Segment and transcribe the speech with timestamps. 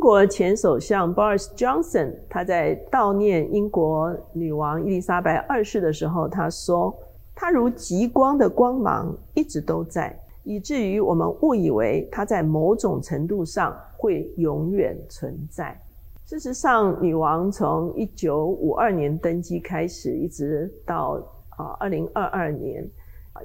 [0.00, 6.98] 英国前首相 Boris Johnson 他在悼念英国女王伊丽莎白二世的时候，他说
[7.36, 15.78] ：“她如极光的光芒一直都在，以至于我们误以为她在某种程度上会永远存在。”
[16.24, 21.22] 事实上，女王从一九五二年登基开始，一直到
[21.58, 22.82] 啊二零二二年，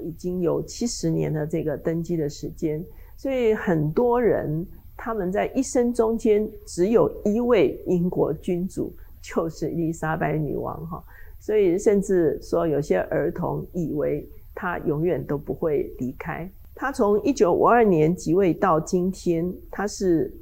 [0.02, 2.82] 已经有七十年的这个登基的时间，
[3.14, 4.66] 所以很多人。
[4.96, 11.04] 他们在一生中间只有一位英国君主，就是伊丽莎白女王哈，
[11.38, 16.50] 所以甚至说有些儿童以为她永远都不会离开。
[16.74, 20.32] 她从一九五二年即位到今天，她是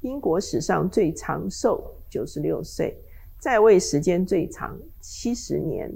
[0.00, 2.96] 英国史上最长寿，九十六岁，
[3.38, 5.92] 在位时间最长七十年，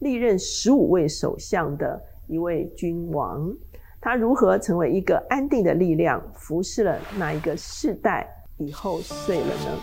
[0.00, 3.54] 历任十五位首相的一位君王。
[4.02, 9.78] 他如何成为一个安定的力量，服侍了那一个世代以后碎了呢？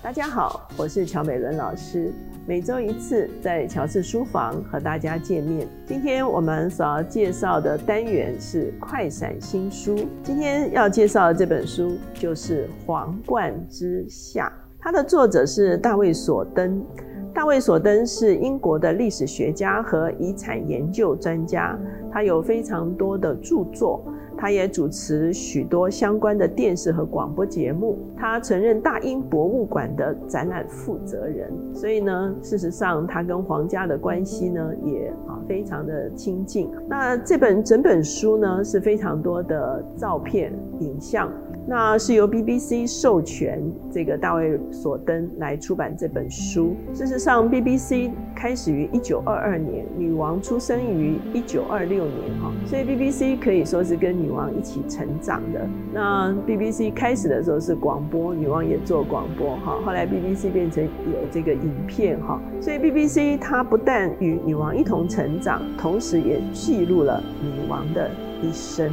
[0.00, 2.12] 大家好，我是乔美伦老师，
[2.46, 5.66] 每周一次在乔氏书房和大家见面。
[5.84, 14.46] 今天我们所要介绍的单元是快闪新书，今天要介绍的这本书就是《皇冠之下》。
[14.84, 16.84] 它的作者是大卫·索登。
[17.32, 21.74] 大卫·索登是英国的历史学家和遗产研究专家，
[22.12, 24.04] 他有非常多的著作。
[24.36, 27.98] 他也主持许多相关的电视和广播节目。
[28.14, 36.68] 他曾任大英博物馆的展览负责人，所以呢，事实上他跟皇家的关系呢也啊非常的亲近。
[36.86, 41.32] 那这本整本书呢是非常多的照片、影像。
[41.66, 46.76] 那是由 BBC 授权这个大卫·索登来出版这本书。
[46.92, 55.66] 事实上，BBC 开始于1922年，女王出生于1926年，哈，所以 BBC 可以说是跟女王一起成长的。
[55.92, 68.10] 那 BBC 开始的时候是广播，女王也做广播，哈，后来 BBC 变成有这个影片，哈，所以 BBC 它不但与女王一同成长，同时也记录了女王的
[68.42, 68.90] 一生。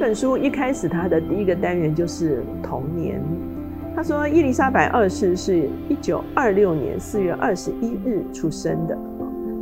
[0.00, 3.20] 这本书一开始，它的第一个单元就是童年。
[3.94, 8.96] 他说，伊丽莎白二世是一九二六年四月二十一日出生的。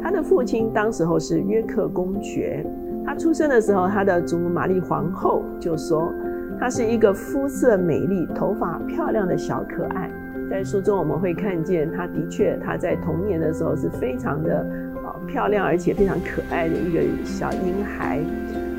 [0.01, 2.65] 他的父亲当时候是约克公爵。
[3.05, 6.09] 他出生的时候，他的祖母玛丽皇后就说，
[6.61, 10.09] 他是一个肤色美丽、头发漂亮的小可爱。
[10.49, 14.61] 在书中我们会看见，他的确他在童年的时候是非常的
[15.05, 18.21] 啊漂亮，而且非常可爱的一个小婴孩。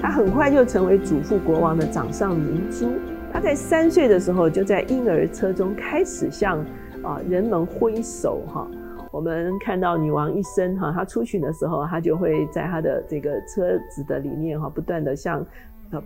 [0.02, 2.88] 他很快就成为祖父国王的掌上明珠。
[3.32, 6.60] 他在三岁的时候就在婴儿车中开始向
[7.04, 8.68] 啊人们挥手哈。
[9.12, 15.44] 我们看到女王一生哈，她出巡的时候，她就会在她的这个车子的里面哈，不断的向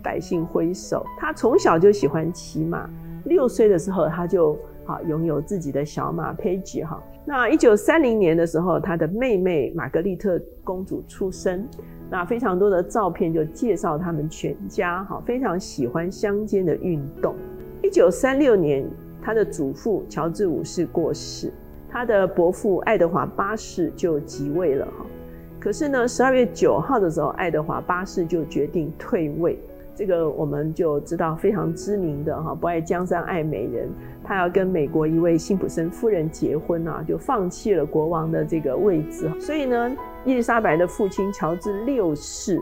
[0.02, 1.04] 百姓挥手。
[1.18, 2.88] 她从小就喜欢骑马，
[3.24, 7.02] 六岁的时候她就啊拥有自己的小马佩吉哈。
[7.24, 11.66] 那一九三零年的时候，他的妹妹玛格丽特公主出生。
[12.10, 17.34] 那非常多的照片就介绍他们全家哈，非常喜欢乡间的运动。
[17.82, 18.86] 一九三六年，
[19.22, 21.50] 他的祖父乔治五世过世，
[21.90, 25.06] 他的伯父爱德华八世就即位了哈。
[25.58, 29.58] 可是呢，十二月九号的时候，爱德华八世就决定退位。
[29.96, 33.88] 这个我们就知道非常知名的哈，不爱江山爱美人，
[34.24, 39.30] 他要跟美国一位辛普森夫人结婚啊，就放弃了国王的这个位置。
[39.40, 42.60] 所以呢，伊丽莎白的父亲乔治六世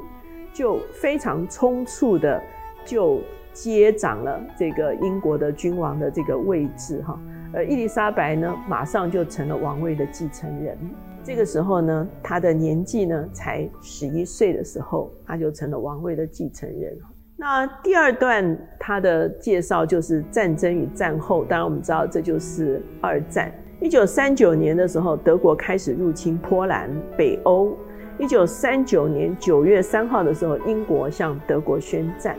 [0.52, 2.38] 就非常匆促的
[2.84, 3.18] 就
[3.54, 7.18] 接掌了这个英国的君王的这个位置哈，
[7.54, 10.76] 而伊丽莎白呢，马上就成了王位的继承人。
[11.24, 16.94] 这个时候呢，她的年纪呢才十一岁的时候，她就成了王位的继承人。
[17.42, 23.52] 那第二段他的介绍就是战争与战后，当然我们知道这就是二战。
[23.80, 27.76] 一九三九年的时候，德国开始入侵波兰、北欧。
[28.16, 32.36] 一九三九年九月三号的时候，英国向德国宣战。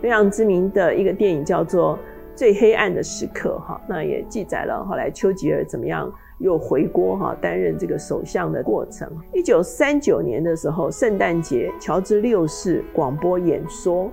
[0.00, 1.94] 非常知名的一个电影叫做
[2.34, 9.06] 《最黑暗的时刻》哈，那也记载了后来丘吉尔怎么样又回国哈，担任这个首相的过程。
[9.34, 14.10] 一九三九年的时候，圣诞节，乔治六世广播演说。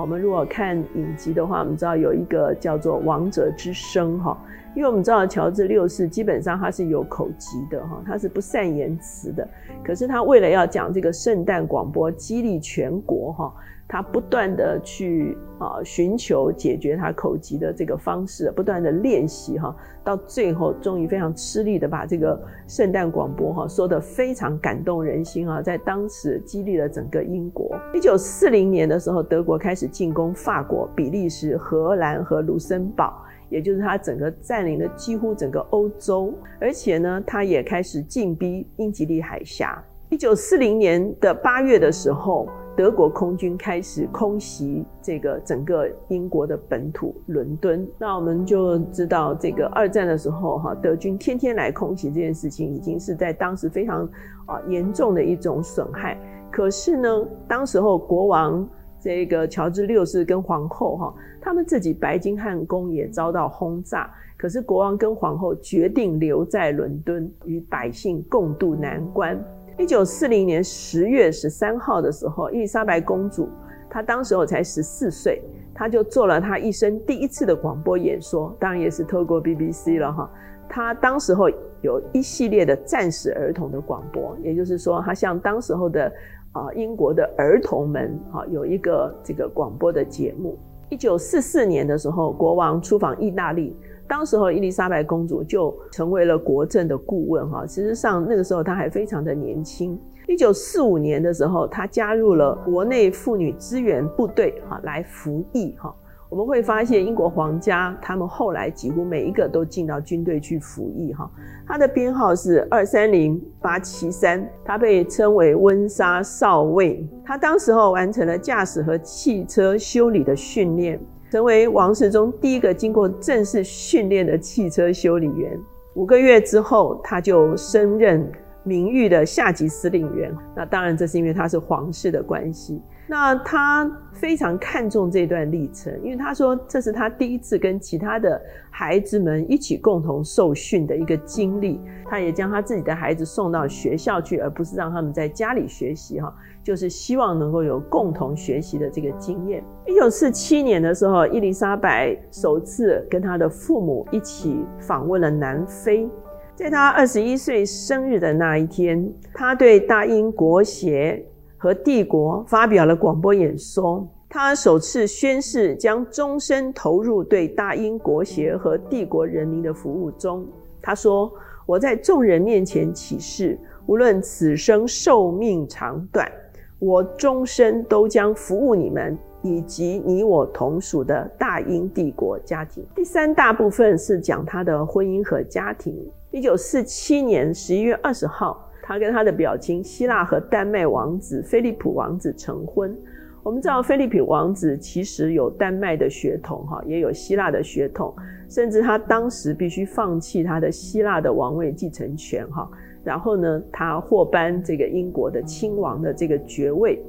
[0.00, 4.36] 我们如果看影集的话，我们知道有一个叫做《王者之声》哈，
[4.74, 9.48] 因为我们知道乔治六世基本上他是有口疾的哈，他是不善言辞的。
[9.82, 13.54] 可是他为了要讲这个圣诞广播，激励全国哈。
[13.88, 22.36] 他不断的去啊寻求解决他口疾的这个方式，不断的练习哈，到最后终于非常吃力的把这个
[22.66, 27.78] 圣诞广播哈说的非常感动人心啊，在当时激励了整个英国。
[27.94, 39.80] 一九四零年的时候，德国开始进攻法国、比利时、荷兰和卢森堡，也就是他整个占领了几乎整个欧洲，而且呢，他也开始进逼英吉利海峡。
[40.10, 42.48] 一九四零年的八月的时候。
[42.76, 54.04] 德国空军开始空袭这个整个英国的本土伦敦，那我们就知道，这个二战的时候，哈，德军天天来空袭这件事情，已经是在当时非常
[54.44, 56.18] 啊严重的一种损害。
[56.52, 57.08] 可是呢，
[57.48, 58.68] 当时候国王
[59.00, 69.42] 这个乔治六世跟皇后，哈，他们自己白金汉宫也遭到轰炸，可是国王跟皇后决定留在伦敦，与百姓共度难关。
[69.78, 73.46] 一九四零年十月十三号的时候，伊丽莎白公主，
[73.90, 75.42] 她当时候才十四岁，
[75.74, 80.30] 她就做了她一生第一次的广播演说，当然也是透过 BBC 了哈。
[80.66, 81.50] 她当时候
[81.82, 86.10] 有一系列的战时儿童的广播，也就是说，她向当时候的
[86.52, 90.58] 啊英国的儿童们哈有一个这个广播的节目。
[90.88, 93.76] 一九四四年的时候，国王出访意大利。
[94.08, 97.66] 当时候，伊丽莎白公主就成为了国政的顾问哈。
[97.66, 99.98] 实上，那个时候她还非常的年轻。
[100.28, 105.94] 一九四五年的时候，她加入了国内妇女支援部队哈，来服役哈。
[106.28, 111.30] 我们会发现，英国皇家他们后来几乎每一个都进到军队去服役哈。
[111.66, 117.08] 她的编号是二三零八七三，她被称为温莎少尉。
[117.24, 121.00] 她当时候完成了驾驶和汽车修理的训练。
[121.30, 125.58] 成为王室中第一个经过正式训练的汽车修理员。
[125.94, 128.30] 五个月之后，他就升任
[128.62, 130.34] 名誉的下级司令员。
[130.54, 132.80] 那当然，这是因为他是皇室的关系。
[133.08, 138.40] 那他非常看重这段历程，因为他说这是他第一次跟其他的
[138.70, 141.80] 孩子们一起共同受训的一个经历。
[142.08, 146.20] 他也将他自己的孩子送到学校去，而不是让他们在家里学习。
[146.20, 149.62] 哈，就是希望能够有共同学习的这个经验。
[149.86, 156.08] 一九四七年的时候，伊丽莎白首次跟她的父母一起访问了南非。
[156.54, 161.22] 在她二十一岁生日的那一天，她对大英国协。
[161.66, 170.46] 和帝国发表了广播演说，他首次宣誓将终身投入对大英国协和帝国人民的服务中。
[170.80, 171.28] 他说
[171.66, 176.30] ：“我在众人面前起誓，无论此生寿命长短，
[176.78, 185.92] 我终身都将服务你们以及你我同属的大英帝国家庭。”第三大部分是讲他的婚姻和家庭。
[186.30, 188.62] 一九四七年十一月二十号。
[188.86, 192.96] 他跟他的表亲希腊和丹麦王子菲利普王子成婚。
[193.42, 198.14] 我们知道菲利普王子其实有丹麦的血统，哈，也有希腊的血统，
[198.48, 202.70] 甚至他当时必须放弃他的希腊的王位继承权，哈，
[203.02, 207.02] 然后呢，他获颁这个英国的亲王的这个爵位。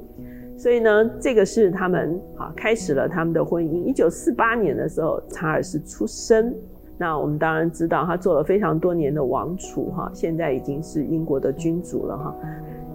[0.56, 3.84] 所以呢，这个是他们啊开始了他们的婚姻。
[3.84, 6.52] 一九四八年的时候，查尔斯出生。
[6.98, 12.34] 那我们当然知道，他做了非常多年的王储，哈，现在已经是英国的君主了，哈。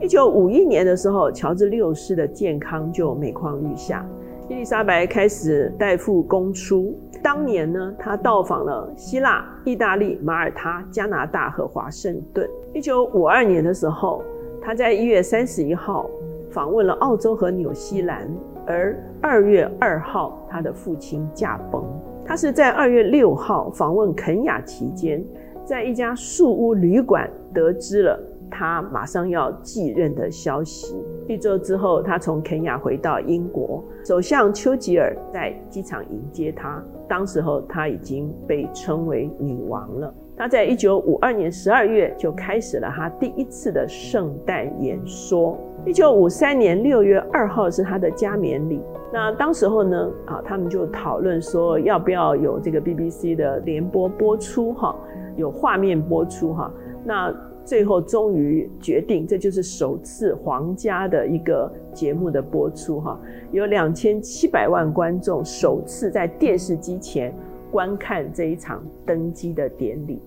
[0.02, 4.06] 一九五一年的时候，乔治六世的健康就每况愈下，
[4.50, 6.94] 伊丽莎白开始代父公出。
[7.22, 12.46] 当年呢，他到访了希腊、意大利、马耳他、加拿大和华盛顿。
[12.74, 14.22] 一九五二年的时候，
[14.62, 16.10] 他在一月三十一号
[16.52, 18.30] 访问了澳洲和纽西兰，
[18.68, 21.82] 而二月二号，他的父亲驾崩。
[22.26, 25.24] 他是在二月六号访问肯雅期间，
[25.66, 30.96] 在一家树屋旅馆得知了他马上要继任的消息。
[31.28, 36.84] 一周之后，他从肯雅回到英国，首相丘吉尔在机场迎接他。
[37.08, 40.14] 当时候他已经被称为女王了。
[40.36, 45.58] 他在一九五二年十二月就开始了他第一次的圣诞演说。
[45.86, 48.80] 一九五三年六月二号是他的加冕礼。
[49.12, 54.96] 那当时候呢，啊，他们就讨论说要不要有这个 BBC 的联播播出哈，
[55.36, 56.72] 有画面播出哈。
[57.04, 57.36] 那
[57.66, 63.20] 最后终于决定，这就是首次皇家的一个节目的播出哈，
[63.52, 67.36] 有两千七百万观众首次在电视机前
[67.70, 70.22] 观看这一场登基的典礼。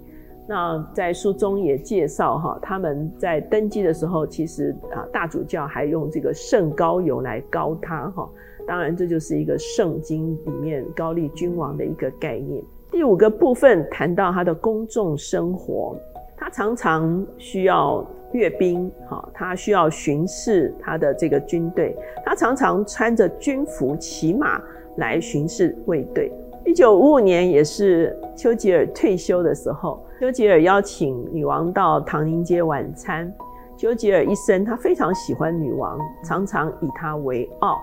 [0.49, 8.29] 那在书中也介绍哈，他们在登基的时候，其实啊，大主教还用这个圣膏油来膏他哈。
[8.67, 12.63] 当然，这就是一个圣经里面高丽君王的一个概念。
[12.91, 15.97] 第五个部分谈到他的公众生活，
[16.37, 24.61] 他常常需要阅兵，哈，他需要巡视他的这个军队，他常常穿着军服骑马
[24.97, 26.33] 来巡视卫队。
[26.65, 33.31] 一九五五年，也是丘吉尔退休的时候，丘吉尔邀请女王到唐宁街晚餐。
[33.77, 37.79] 丘吉尔一生，他非常喜欢女王，常常以她为傲。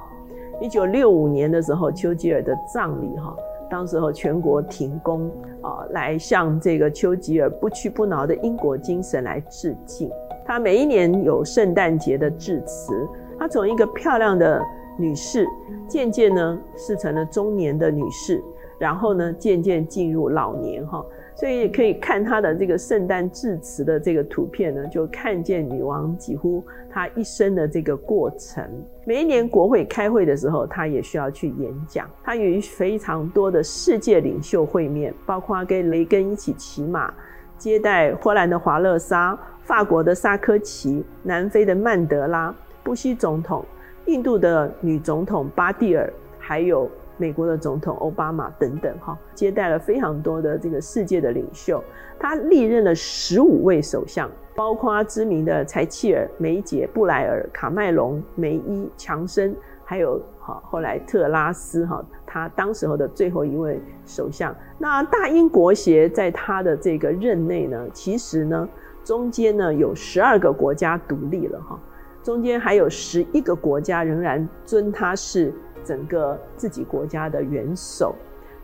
[0.60, 3.36] 一九六五年的时候，丘吉尔的葬礼，哈，
[3.70, 5.30] 当时候全国停工
[5.62, 10.10] 啊，来向这个丘吉尔不屈不挠的英国精神来致敬。
[10.44, 14.60] 他每一年有圣诞节的致辞，他从一个漂亮的
[14.98, 15.48] 女士，
[15.88, 18.44] 渐渐呢是成了中年的女士。
[18.80, 28.64] 然后呢，渐渐进入老年哈，所以可以看他的这个圣诞致辞的这个图片呢，就看见女王几乎她一生的这个过程。
[29.04, 32.08] 每一年国会开会的时候，她也需要去演讲。
[32.24, 37.12] 她与非常多的世界领袖会面，包括跟雷根一起骑马，
[37.58, 43.66] 接待荷兰的华勒沙、法国的萨科齐、南非的曼德拉、布希总统、
[44.06, 46.90] 印度的女总统巴蒂尔，还有。
[47.24, 51.82] 美国的总统奥巴马等等，哈，接待了非常多的这个世界的领袖。
[52.20, 64.54] 他历任了十五位首相，包括知名的柴契尔、梅杰、布莱尔、卡麦隆、梅伊、强森，还有哈后来特拉斯，哈，他当时候的最后一位首相。
[64.78, 68.68] 那大英国协在他的这个任内呢，其实呢，
[69.02, 71.80] 中间呢有十二个国家独立了，哈，
[72.22, 75.54] 中间还有十一个国家仍然尊他是。
[75.86, 78.16] 整个自己国家的元首，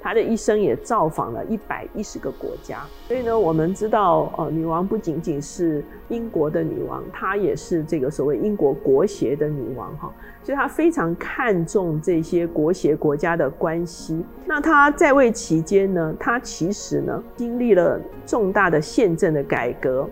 [0.02, 2.80] 他的一生也造访了一百一十个国家。
[3.08, 10.12] 所以呢，我们知道，呃，女王不仅仅是英国的女王，她也是这个所谓英国国协的女王，哈。
[10.42, 14.24] 所以她非常看重这些国协国家的关系。
[14.46, 20.10] 那她在位期间呢，她其实呢，经历了重大的宪政的改革。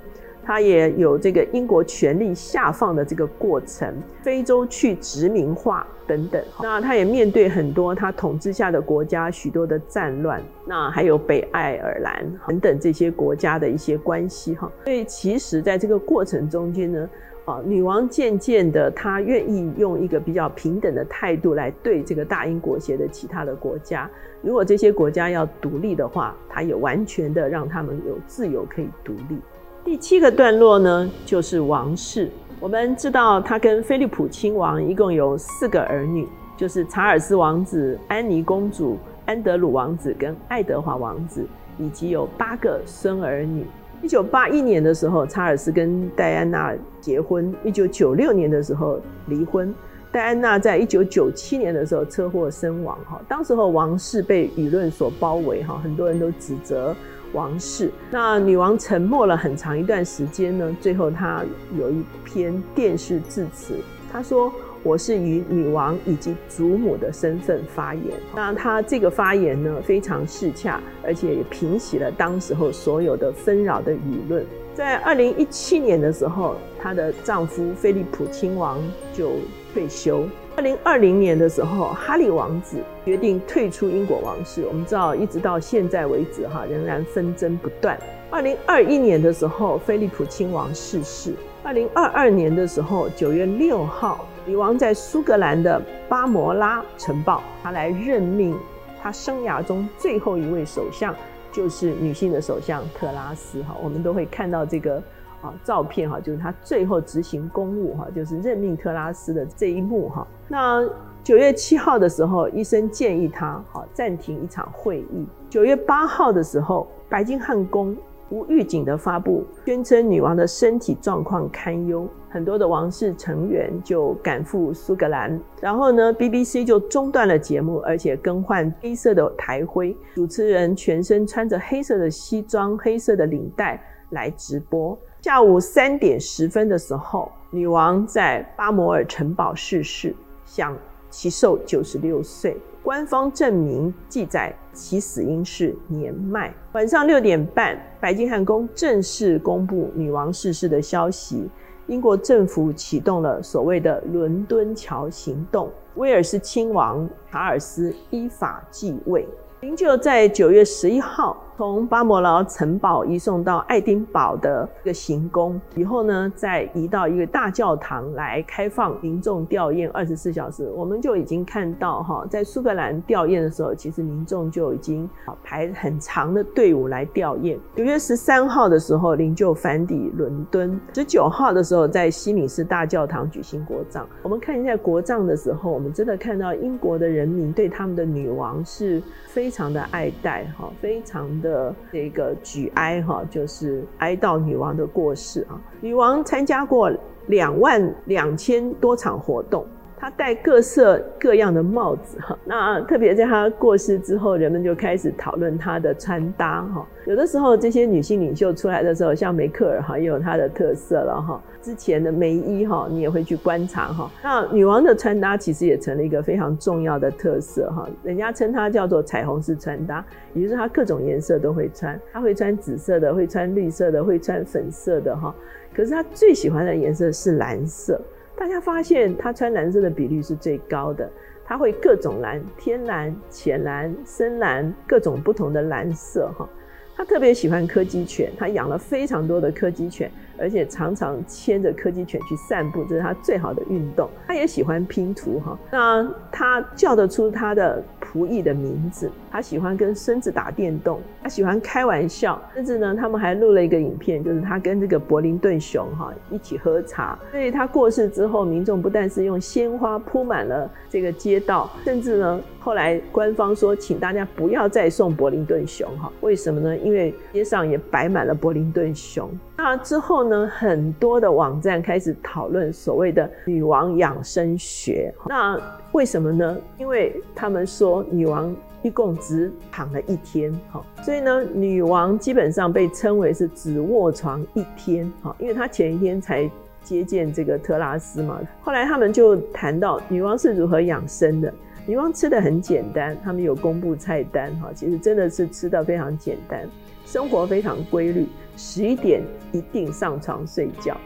[0.47, 6.41] 他也有这个英国权力下放的这个过程，非洲去殖民化等等。
[6.63, 14.71] 那他也面对很多他统治下的国家许多的战乱，那还有北爱尔兰等等这些国家的一些关系哈。
[14.85, 17.09] 所以其实在这个过程中间呢，
[17.43, 24.09] 啊，女王渐渐的她愿意用一个比较平等的态度来对这个大英国协的其他的国家。
[24.41, 29.41] 如果这些国家要独立的话，她也完全的让他们有自由可以独立。
[29.87, 32.29] 第七个段落呢，就是王室。
[32.59, 36.27] 我们知道，他跟菲利普亲王一共有四个儿女，
[36.57, 43.65] 就是查尔斯王子、安妮公主、安德鲁王子跟爱德华王子，以及有八个孙儿女。
[44.01, 49.73] 一九八一年的时候，查尔斯跟戴安娜结婚；一九九六年的时候离婚。
[50.11, 52.97] 戴安娜在一九九七年的时候车祸身亡。
[53.05, 55.63] 哈，当时候王室被舆论所包围。
[55.63, 56.93] 哈，很多人都指责。
[57.37, 60.75] 王室，那女王沉默了很长一段时间呢。
[60.81, 61.43] 最后，她
[61.77, 63.75] 有一篇电视致辞，
[64.11, 64.51] 她说
[64.81, 74.43] ：“我是以女王以及祖母的身份发言。”那她这个发言呢，非常适恰，而且也平息了当时候所有的纷扰的舆论。
[74.73, 78.79] 在二零一七年的时候，她的丈夫菲利普亲王
[79.13, 79.33] 就
[79.75, 80.23] 退休。
[80.57, 84.65] 二零二零年的时候，哈利王子决定退出英国王室。
[84.65, 87.95] 我们知道，一直到现在为止，哈，仍然纷争不断。
[88.31, 91.35] 二零二一年的时候，菲利普亲王逝世。
[91.61, 98.57] 二零二二年的时候，九月六号，女王在苏格兰的巴摩拉城堡，她来任命
[98.99, 101.13] 她生涯中最后一位首相，
[101.51, 103.61] 就是女性的首相特拉斯。
[103.61, 105.03] 哈，我们都会看到这个。
[105.41, 110.27] 啊，照片哈，就是他最后执行公务哈，就是任命特拉斯的这一幕哈。
[110.47, 110.83] 那
[111.23, 115.27] 九月七号的时候，医生建议他好暂停一场会议。
[115.49, 117.95] 九月八号的时候，白金汉宫
[118.29, 125.39] 无预警的发布，宣称女王的身体状况堪忧，很多的王室成员就赶赴苏格兰。
[125.61, 134.97] 然后呢，BBC 就中断了节目，而且更换黑色的台徽，主持人全身穿着黑色的西装、黑色的领带来直播。
[135.21, 140.77] 下午三点十分的时候，女王在巴摩尔城堡逝世，享
[141.09, 142.57] 其寿九十六岁。
[142.83, 146.53] 官方证明记载其死因是年迈。
[146.71, 151.49] 晚上六点半，白金汉宫正式公布女王逝世的消息。
[151.87, 159.27] 英国政府启动了所谓的“伦敦桥行动”，威尔士亲王查尔斯依法继位。
[159.61, 170.69] 灵柩在九月十一号从巴摩劳城堡移送到爱丁堡的一个行宫以后呢，再移到一个大教堂来开放民众吊唁二十四小时。
[170.75, 175.09] 我们就已经看到哈，在苏格兰吊唁的时候，其实民众就已经
[175.43, 177.57] 排很长的队伍来吊唁。
[177.75, 184.07] 九月十三号的时候，灵柩返抵伦敦；十九号的时候，在西敏寺大教堂举行国葬。
[184.21, 191.46] 我们看一下国葬的时候，我们真的看到英国的人民对他们的女王是非常的爱戴哈，非常的。
[191.47, 195.59] 的这个举哀哈，就是哀悼女王的过世啊。
[195.79, 196.91] 女王参加过
[197.27, 199.65] 两万两千多场活动。
[199.99, 206.87] 她戴各色各样的帽子哈，那特别在她过世之后，人们就开始讨论她的穿搭哈。
[207.05, 211.41] 有的时候这些女性领袖出来的时候，像梅克尔哈也有她的特色了哈。
[211.61, 214.09] 之前的梅伊哈，你也会去观察哈。
[214.23, 217.89] 那女王的穿搭其实也成了一个非常重要的特色哈。
[218.03, 221.99] 人家称它叫做彩虹式穿搭，也就是她各种颜色都会穿。
[222.13, 225.33] 她会穿紫色的，会穿绿色的，会穿粉色的哈。
[225.73, 227.99] 可是她最喜欢的颜色是蓝色。
[228.37, 231.09] 大家发现它穿蓝色的比例是最高的，
[231.43, 236.47] 它会各种蓝，天蓝、浅蓝、深蓝，各种不同的蓝色哈。
[236.95, 240.11] 它特别喜欢柯基犬，它养了非常多的柯基犬。
[240.39, 244.09] 而且常常牵着柯基犬去散步，这是他最好的运动。
[244.27, 249.11] 他也喜欢拼图哈，那他叫得出他的仆役的名字。
[249.29, 257.17] 他喜欢跟孙子打电动，他喜欢开玩笑，甚至呢，他们还录了一个影片，就是他跟这个柏林顿熊哈一起喝茶。
[257.31, 266.11] 所以他过世之后，民众不但是用鲜花铺满了这个街道，甚至呢，后来官方说，请大家不要再送柏林顿熊哈。
[266.21, 266.75] 为什么呢？
[266.77, 269.29] 因为街上也摆满了柏林顿熊。
[269.57, 270.47] 那之后呢？
[270.47, 275.11] 很多的网站开始讨论所谓的女王养生学。
[275.27, 275.59] 那
[275.93, 276.55] 为什么呢？
[276.77, 286.47] 因为他们说女王一共只躺了一天，哈，所以呢，女王基本上被称为是只卧床一天，哈，因为她前一天才
[286.83, 288.39] 接见这个特拉斯嘛。
[288.61, 291.51] 后来他们就谈到女王是如何养生的。
[291.87, 296.61] 女王吃的很简单，他们有公布菜单，哈，其实真的是吃的非常简单。
[297.05, 299.21] 生活非常规律，十一点
[299.53, 300.97] 一定上床睡觉。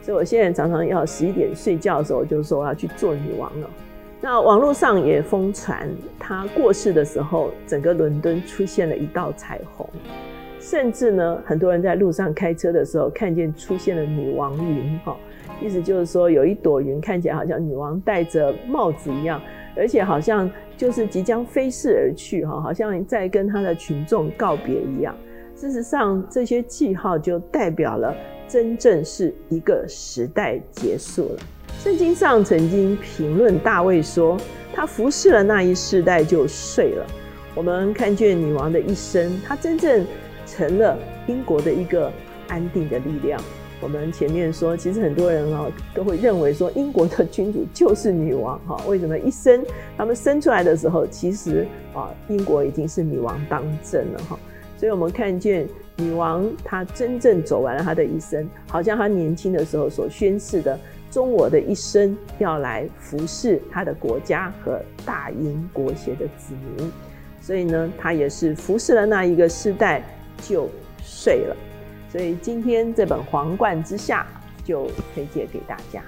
[0.00, 3.68] 所以我现在常常要十一点睡觉的时候，就说要去做女王了。
[4.20, 5.88] 那网络上也疯传，
[6.18, 9.88] 她过世的时候，整个伦敦出现了一道彩虹，
[10.58, 14.98] 甚至呢，很多人在路上开车的时候，看见出现了女王云。
[15.04, 15.16] 哈，
[15.60, 19.40] 意思就是说，有一朵云看起来好像女王戴着帽子一样，
[19.76, 22.44] 而且好像就是即将飞逝而去。
[22.44, 25.14] 哈，好像在跟她的群众告别一样。
[25.60, 28.14] 事实上，这些记号就代表了
[28.46, 31.40] 真正是一个时代结束了。
[31.80, 34.38] 圣经上曾经评论大卫说
[34.72, 37.04] ：“他服侍了那一世代就睡了。”
[37.56, 40.06] 我们看见女王的一生，她真正
[40.46, 42.12] 成了英国的一个
[42.46, 43.40] 安定的力量。
[43.80, 48.80] 我们前面说，其实很多人啊都会认为说，英国的君主就是女王哈？
[48.86, 49.60] 为什么一生
[49.96, 54.38] 他们生出来的时候，其实啊，英国已经是女王当政了哈？
[54.78, 60.78] 所以，我们看见女王她真正走完了她的一生，好像她年轻的时候所宣誓的
[61.10, 66.90] “终我的一生要来服侍她的国家和大英国协的子民”。
[67.42, 70.00] 所以呢，她也是服侍了那一个世代
[70.40, 70.68] 就
[71.02, 71.56] 睡了。
[72.08, 74.24] 所以今天这本《皇冠之下》
[74.66, 76.00] 就推荐给大家。